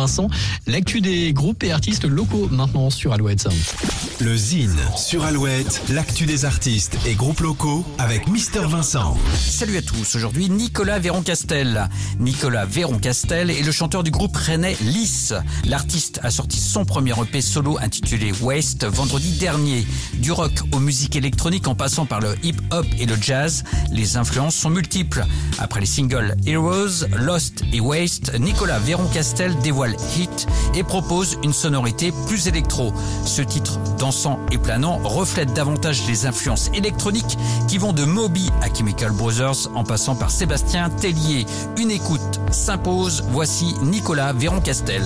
Vincent. 0.00 0.28
L'actu 0.66 1.02
des 1.02 1.34
groupes 1.34 1.62
et 1.62 1.72
artistes 1.72 2.06
locaux 2.06 2.48
maintenant 2.50 2.88
sur 2.88 3.12
Alouette. 3.12 3.48
Le 4.18 4.34
Zine 4.34 4.78
sur 4.96 5.24
Alouette, 5.24 5.82
l'actu 5.90 6.24
des 6.24 6.46
artistes 6.46 6.96
et 7.06 7.14
groupes 7.14 7.40
locaux 7.40 7.84
avec 7.98 8.26
Mister 8.28 8.60
Vincent. 8.66 9.16
Salut 9.34 9.76
à 9.76 9.82
tous, 9.82 10.14
aujourd'hui 10.14 10.48
Nicolas 10.48 10.98
Véron-Castel. 10.98 11.88
Nicolas 12.18 12.64
Véron-Castel 12.64 13.50
est 13.50 13.62
le 13.62 13.72
chanteur 13.72 14.02
du 14.02 14.10
groupe 14.10 14.34
rennais 14.36 14.76
Lys. 14.80 15.34
L'artiste 15.66 16.20
a 16.22 16.30
sorti 16.30 16.58
son 16.58 16.86
premier 16.86 17.12
EP 17.20 17.42
solo 17.42 17.78
intitulé 17.78 18.32
Waste 18.40 18.86
vendredi 18.86 19.32
dernier. 19.32 19.86
Du 20.14 20.32
rock 20.32 20.52
aux 20.72 20.80
musiques 20.80 21.16
électroniques 21.16 21.68
en 21.68 21.74
passant 21.74 22.06
par 22.06 22.20
le 22.20 22.34
hip-hop 22.42 22.86
et 22.98 23.04
le 23.04 23.16
jazz, 23.20 23.64
les 23.92 24.16
influences 24.16 24.56
sont 24.56 24.70
multiples. 24.70 25.26
Après 25.58 25.80
les 25.80 25.86
singles 25.86 26.36
Heroes, 26.46 27.06
Lost 27.16 27.64
et 27.74 27.80
Waste, 27.80 28.38
Nicolas 28.38 28.78
Véron-Castel 28.78 29.54
dévoile 29.62 29.89
Et 30.74 30.82
propose 30.82 31.38
une 31.42 31.52
sonorité 31.52 32.12
plus 32.26 32.48
électro. 32.48 32.92
Ce 33.24 33.42
titre 33.42 33.78
dansant 33.98 34.38
et 34.50 34.58
planant 34.58 34.98
reflète 35.04 35.52
davantage 35.52 36.06
les 36.06 36.26
influences 36.26 36.70
électroniques 36.74 37.38
qui 37.68 37.78
vont 37.78 37.92
de 37.92 38.04
Moby 38.04 38.50
à 38.62 38.72
Chemical 38.72 39.12
Brothers 39.12 39.68
en 39.74 39.84
passant 39.84 40.14
par 40.14 40.30
Sébastien 40.30 40.90
Tellier. 40.90 41.46
Une 41.78 41.90
écoute 41.90 42.40
s'impose, 42.50 43.24
voici 43.30 43.74
Nicolas 43.82 44.32
Véron-Castel. 44.32 45.02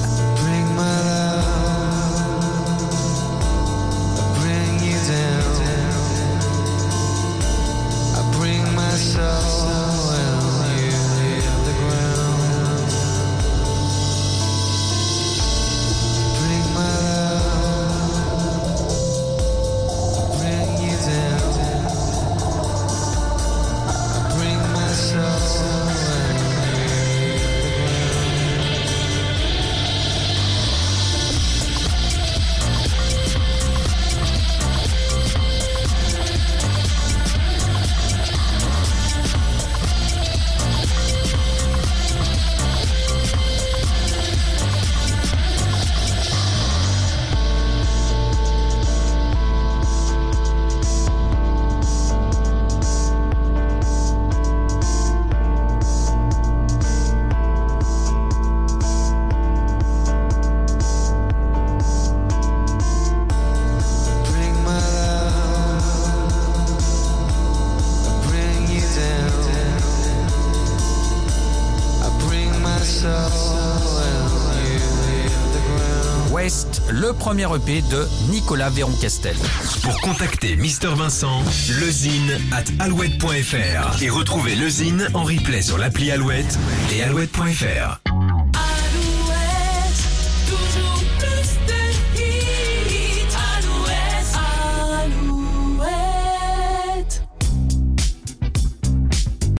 West, 76.30 76.83
le 76.91 77.12
premier 77.12 77.46
EP 77.55 77.83
de 77.83 78.06
Nicolas 78.30 78.70
Véron-Castel. 78.70 79.36
Pour 79.83 80.00
contacter 80.00 80.56
Mister 80.56 80.88
Vincent, 80.88 81.42
lezine 81.80 82.38
at 82.52 82.64
alouette.fr 82.83 84.02
et 84.02 84.11
retrouver 84.11 84.55
lezine 84.55 85.08
en 85.14 85.23
replay 85.23 85.62
sur 85.62 85.79
l'appli 85.79 86.11
Alouette 86.11 86.58
et 86.92 87.02
alouette.fr. 87.02 88.14